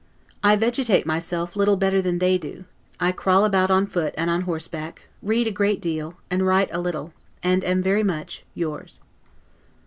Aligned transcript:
I 0.41 0.55
vegetate 0.55 1.05
myself 1.05 1.55
little 1.55 1.77
better 1.77 2.01
than 2.01 2.17
they 2.17 2.39
do; 2.39 2.65
I 2.99 3.11
crawl 3.11 3.45
about 3.45 3.69
on 3.69 3.85
foot 3.85 4.15
and 4.17 4.31
on 4.31 4.41
horseback; 4.49 5.07
read 5.21 5.45
a 5.45 5.51
great 5.51 5.79
deal, 5.79 6.15
and 6.31 6.43
write 6.47 6.69
a 6.71 6.81
little; 6.81 7.13
and 7.43 7.63
am 7.63 7.83
very 7.83 8.01
much 8.01 8.43
yours. 8.55 9.01